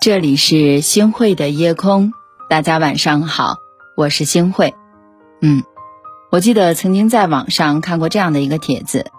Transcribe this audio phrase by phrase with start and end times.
[0.00, 2.14] 这里是星慧的夜空，
[2.48, 3.58] 大家晚上好，
[3.94, 4.74] 我是星慧。
[5.42, 5.62] 嗯，
[6.30, 9.10] 我记得曾经在网上看过这样的一个帖子：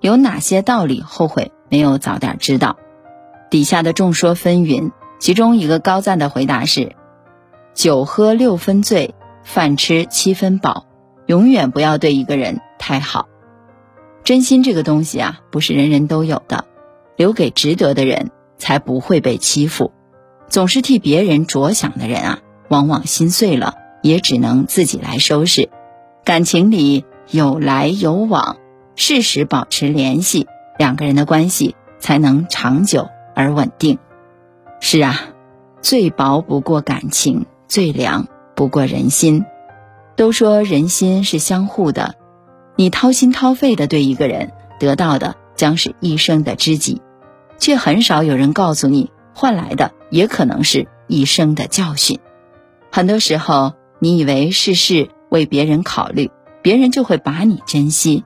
[0.00, 2.78] 有哪些道理后悔没有早点知道？
[3.50, 6.96] 底下的众说纷纭，其中一个高赞的回答是：
[7.74, 10.86] 酒喝六分醉，饭吃七分饱，
[11.26, 13.28] 永远不要对一个人太好。
[14.24, 16.64] 真心这个东西啊，不是人人都有的，
[17.16, 19.92] 留给值得的人，才不会被欺负。
[20.52, 22.38] 总是替别人着想的人啊，
[22.68, 25.70] 往往心碎了，也只能自己来收拾。
[26.24, 28.58] 感情里有来有往，
[28.94, 30.46] 适时保持联系，
[30.78, 33.98] 两个人的关系才能长久而稳定。
[34.78, 35.18] 是啊，
[35.80, 39.46] 最薄不过感情，最凉不过人心。
[40.16, 42.16] 都说人心是相互的，
[42.76, 47.00] 你掏心掏肺的对一个人，得到的将是一生的知己，
[47.58, 49.10] 却很少有人告诉你。
[49.34, 52.18] 换来的也可能是一生的教训。
[52.90, 56.30] 很多时候，你以为事事为别人考虑，
[56.60, 58.24] 别人就会把你珍惜，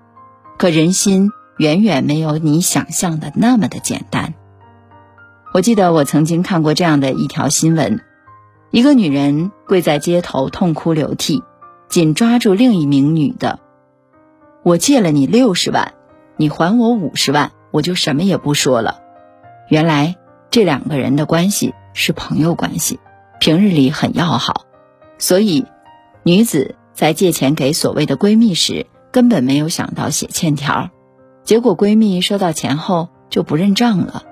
[0.59, 4.35] 可人心远远没有你想象的那么的简单。
[5.55, 8.01] 我记得我曾经看过这样的一条新闻：
[8.73, 11.45] 一个女人跪在街头痛哭流涕，
[11.89, 13.61] 紧抓住另一名女的
[14.65, 15.95] ：“我借了你六十万，
[16.37, 18.99] 你还我五十万，我就什么也不说了。”
[19.71, 20.17] 原来。
[20.57, 22.99] 这两个人的关系是朋友关系，
[23.41, 24.65] 平日里很要好，
[25.19, 25.67] 所以
[26.23, 30.89] 女子在借钱给所谓的闺蜜时，根本没有想到写欠条，
[31.45, 34.23] 结果闺蜜收到钱后就不认账了。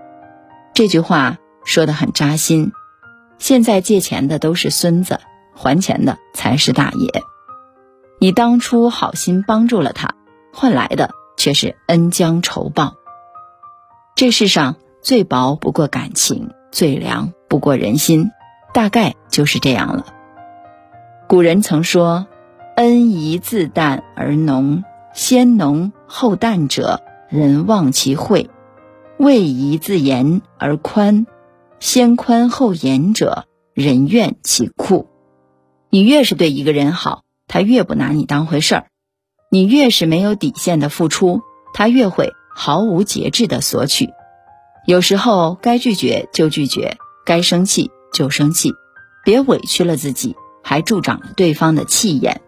[0.73, 1.37] 这句话
[1.67, 2.73] 说的很扎心。
[3.37, 5.21] 现在借钱的都是孙子，
[5.53, 7.23] 还钱的才是大爷。
[8.19, 10.15] 你当初好心帮助了他，
[10.55, 12.95] 换来的却是恩将仇报。
[14.15, 14.77] 这世上。
[15.05, 18.31] 最薄不过感情，最凉不过人心，
[18.73, 20.07] 大概就是这样了。
[21.29, 22.27] 古人曾说
[22.75, 24.83] ：“恩宜自淡而浓，
[25.13, 28.49] 先浓后淡者，人忘其惠；
[29.19, 31.27] 位宜自严而宽，
[31.81, 33.45] 先宽后严者，
[33.75, 35.07] 人怨其酷。”
[35.93, 38.85] 你越是对一个人好，他越不拿你当回事儿；
[39.51, 41.43] 你越是没有底线的付出，
[41.75, 44.09] 他越会毫无节制的索取。
[44.87, 48.75] 有时候该拒绝就拒绝，该生气就生气，
[49.25, 52.43] 别委屈了自己，还助长了对方的气焰。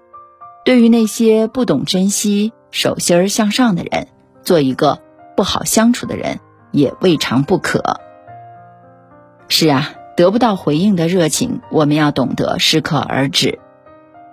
[0.63, 4.09] 对于那些不懂珍惜、手心儿向上的人，
[4.43, 5.01] 做一个
[5.35, 6.41] 不好相处的人
[6.73, 8.01] 也未尝不可。
[9.49, 13.61] 是啊，得不到回应的热情，我们要懂得适可而止。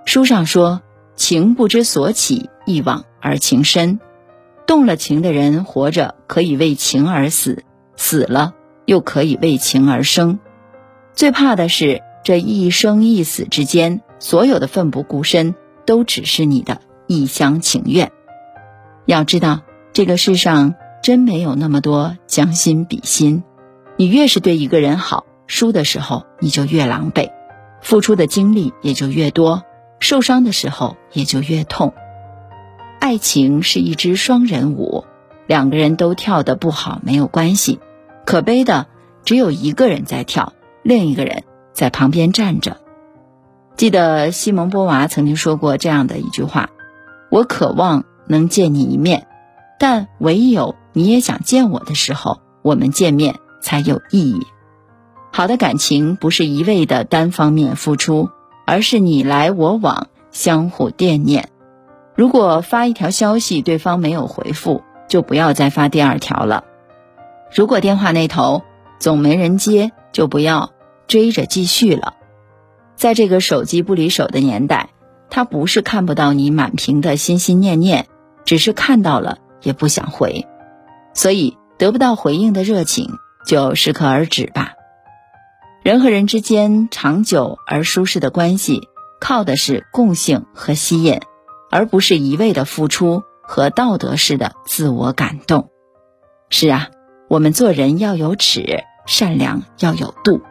[0.03, 0.81] 书上说
[1.15, 4.01] ：“情不知所起，一往而情深。”
[4.67, 7.63] 动了情的人，活着可以为情而死。
[7.95, 8.53] 死了
[8.85, 10.39] 又可以为情而生，
[11.13, 15.55] 最怕的是这一生一死之间，所有的奋不顾身
[15.85, 18.11] 都只是你的一厢情愿。
[19.05, 19.61] 要知道，
[19.91, 23.43] 这个世上真没有那么多将心比心。
[23.97, 27.29] 你越是对一个人好，输的时候你就越狼狈，
[27.81, 29.63] 付出的精力也就越多，
[29.99, 31.93] 受伤的时候也就越痛。
[32.99, 35.05] 爱情是一支双人舞。
[35.47, 37.79] 两个人都跳得不好没有关系，
[38.25, 38.87] 可悲的
[39.25, 41.43] 只有一个人在跳，另一个人
[41.73, 42.77] 在旁边站着。
[43.75, 46.69] 记得西蒙波娃曾经说过这样的一句话
[47.31, 49.27] ：“我渴望能见你一面，
[49.79, 54.45] 但唯有你也想见我的时候，我们见面才有意义。”
[55.33, 58.29] 好的感情不是一味的单方面付出，
[58.67, 61.49] 而是你来我往，相互惦念。
[62.15, 64.83] 如果发一条消息，对方没有回复。
[65.13, 66.63] 就不要再发第二条了。
[67.53, 68.63] 如果电话那头
[68.97, 70.71] 总没人接，就不要
[71.05, 72.15] 追着继续了。
[72.95, 74.89] 在这个手机不离手的年代，
[75.29, 78.07] 他不是看不到你满屏的心心念念，
[78.43, 80.47] 只是看到了也不想回。
[81.13, 83.11] 所以得不到回应的热情，
[83.45, 84.71] 就适可而止吧。
[85.83, 88.89] 人和人之间长久而舒适的关系，
[89.19, 91.19] 靠的是共性和吸引，
[91.69, 93.21] 而不是一味的付出。
[93.43, 95.69] 和道德式的自我感动，
[96.49, 96.89] 是啊，
[97.27, 100.41] 我们做人要有尺，善良要有度。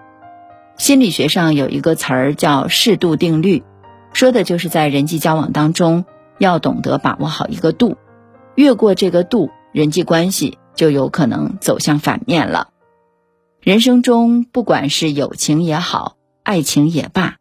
[0.77, 3.63] 心理学上有一个词儿叫适度定律，
[4.13, 6.05] 说的就是在人际交往当中
[6.39, 7.97] 要懂得把握好一个度，
[8.55, 12.69] 越过这个度，人际关系就有可能走向反面了。
[13.61, 17.37] 人生中，不管是友情也好，爱情也罢，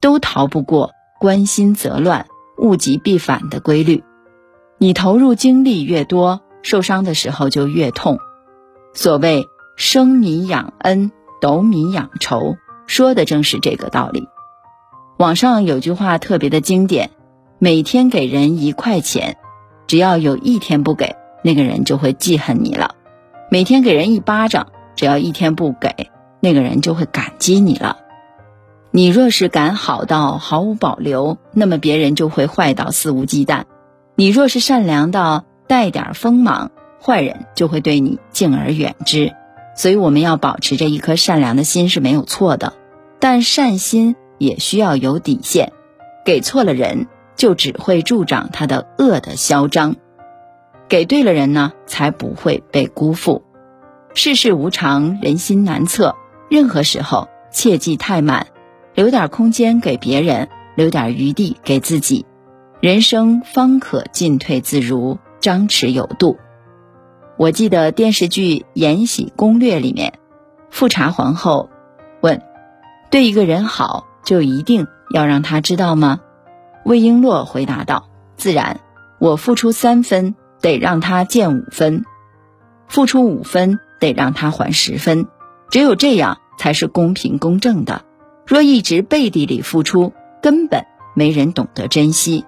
[0.00, 2.26] 都逃不过关心则乱，
[2.58, 4.02] 物极必反的规律。
[4.78, 8.18] 你投入精力越多，受伤的时候就越痛。
[8.92, 9.46] 所谓
[9.76, 12.56] 生米养恩，斗米养仇，
[12.86, 14.28] 说的正是这个道理。
[15.16, 17.10] 网上有句话特别的经典：
[17.58, 19.38] 每天给人一块钱，
[19.86, 22.90] 只要有一天不给，那个人就会记恨你了；
[23.50, 27.96] 每天给人一巴掌，只要一天不给，那个人就会感激你了。
[28.90, 33.64] 你若是敢好到毫无保留，那么别人就会坏到肆无忌惮；
[34.18, 36.70] 你若是善良到带点锋芒，
[37.02, 39.34] 坏人就会对你敬而远之。
[39.76, 42.72] 所以我们要保持着一颗善良的心是没有错的，
[43.20, 45.74] 但善心也需要有底线。
[46.24, 49.96] 给错了人，就只会助长他的恶的嚣张；
[50.88, 53.42] 给对了人呢，才不会被辜负。
[54.14, 56.16] 世事无常，人心难测，
[56.48, 58.46] 任何时候切忌太满。
[58.94, 62.24] 留点空间给别人，留点余地给自己，
[62.86, 66.38] 人生方可进退自如，张弛有度。
[67.36, 70.20] 我记得电视剧《延禧攻略》里面，
[70.70, 71.68] 富察皇后
[72.20, 72.40] 问
[73.10, 76.20] ：“对一个人好，就一定要让他知道吗？”
[76.86, 78.78] 魏璎珞回答道：“自然，
[79.18, 82.04] 我付出三分，得让他见五分；
[82.86, 85.26] 付出五分，得让他还十分。
[85.70, 88.04] 只有这样，才是公平公正的。”
[88.46, 90.84] 若一直背地里付出，根本
[91.16, 92.44] 没人懂得珍惜。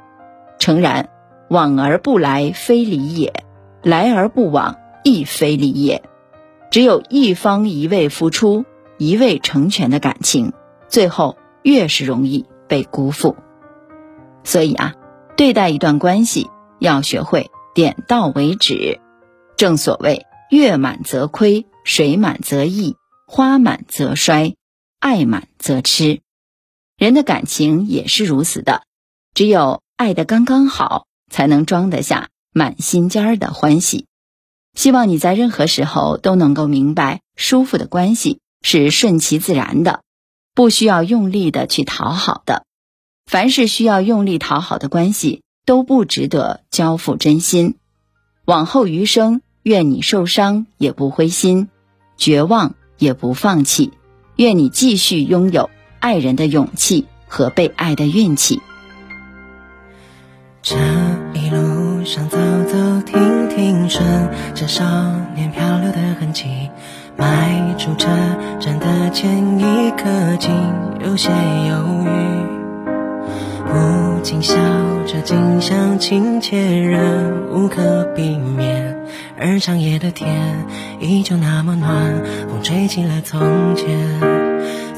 [0.58, 1.08] 诚然，
[1.48, 3.44] 往而不来非礼也，
[3.82, 6.02] 来而不往亦非礼也。
[6.70, 8.64] 只有一方一味付出，
[8.98, 10.52] 一味成全的感情，
[10.88, 13.36] 最后越是容易被辜负。
[14.44, 14.94] 所以啊，
[15.36, 19.00] 对待一段关系要学会点到为止。
[19.56, 22.96] 正所谓月满则亏，水满则溢，
[23.26, 24.54] 花满则衰。
[25.00, 26.22] 爱满则痴，
[26.96, 28.82] 人的感情也是如此的。
[29.32, 34.06] 只有爱的刚刚好，才能装得下满心间儿的欢喜。
[34.72, 40.02] 希望你在任何时候都能够明白，舒服的关系是顺其自然的，
[40.54, 42.62] 不需要用力的去讨好的。
[43.26, 47.74] 凡是需要用力讨好的关系，都不值得交付真心。
[48.44, 51.68] 往后余生，愿你受伤也不灰心，
[52.16, 53.92] 绝望也不放弃。
[54.36, 58.62] 愿你继续拥有爱人的勇气和被爱的运气。
[60.70, 60.76] 这
[61.32, 62.36] 一路上走
[62.66, 64.04] 走停停，顺
[64.54, 64.84] 着少
[65.34, 66.68] 年漂流的痕迹，
[67.16, 68.10] 迈出车
[68.60, 70.52] 站的前一刻，竟
[71.02, 72.10] 有些犹豫。
[73.64, 74.56] 不禁笑
[75.06, 78.94] 着，近乡情怯，仍无可避免。
[79.38, 80.66] 而长夜的天
[81.00, 84.47] 依旧那么暖，风吹起了从前。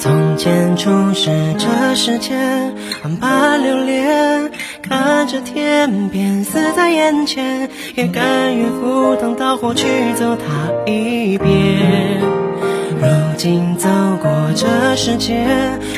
[0.00, 2.74] 从前初识这世间
[3.04, 4.50] 万般流连，
[4.80, 12.18] 看着天边死在眼前，也甘愿赴汤蹈火去走它一遍。
[12.98, 13.90] 如今走
[14.22, 14.66] 过这
[14.96, 15.46] 世间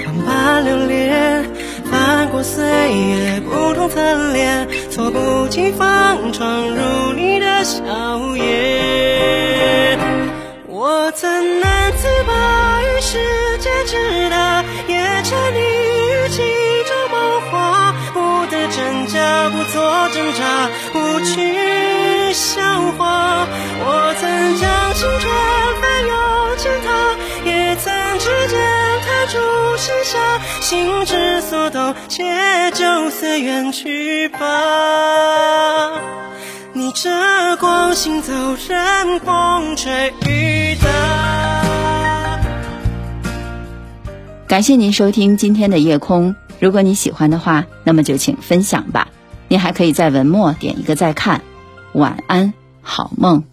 [0.05, 1.45] 万般流连，
[1.85, 7.81] 翻过岁月不同侧脸，猝不及防闯入你的笑
[8.35, 9.42] 颜。
[11.13, 16.39] 我怎难自拔于世界之大，也沉溺于其
[16.89, 22.63] 中梦话，不得真假，不做挣扎，不去笑
[22.97, 23.47] 话。
[23.85, 25.31] 我曾将青春
[25.83, 26.89] 翻涌践踏，
[27.45, 28.59] 也曾指尖
[29.05, 29.37] 弹出
[29.77, 32.25] 盛夏，心之所动，且
[32.71, 35.91] 就此远去吧。
[36.83, 37.09] 逆着
[37.61, 38.33] 光行走，
[38.69, 42.41] 任风吹雨打。
[44.49, 46.35] 感谢您收听今天的夜空。
[46.59, 49.07] 如果你喜欢的话，那么就请分享吧。
[49.47, 51.41] 您还可以在文末点一个再看。
[51.93, 53.45] 晚安，好梦。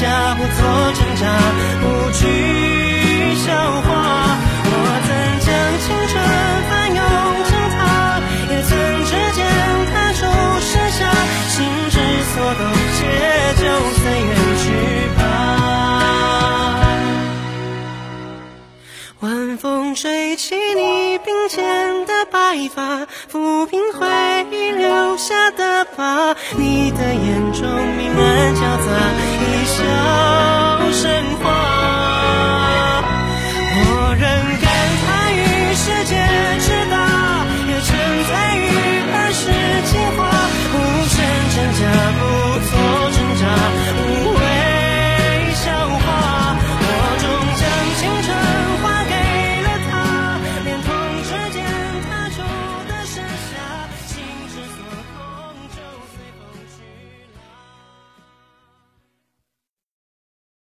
[0.00, 1.26] 假不做挣扎
[1.80, 2.57] 不惧
[19.58, 24.06] 风吹起你鬓间的白发，抚平回
[24.52, 26.34] 忆留下的疤。
[26.56, 28.86] 你的眼中明暗交杂，
[29.42, 29.82] 一笑
[30.92, 31.77] 生花。